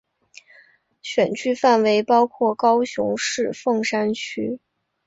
[1.03, 4.59] 选区范围包括高雄市凤山区。